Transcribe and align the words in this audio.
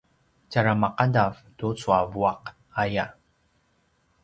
tjara 0.49 0.73
maqadav 0.83 1.33
tucu 1.57 1.89
a 1.99 2.01
vuaq 2.13 2.43
aya 2.81 3.05